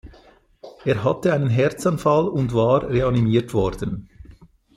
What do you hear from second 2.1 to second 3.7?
und war reanimiert